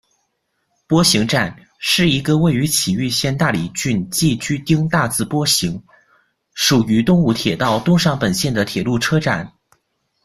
[0.87, 5.83] 钵形站，是一个位于崎玉县大里郡寄居町大字钵形，
[6.55, 9.53] 属于东武铁道东上本线的铁路车站。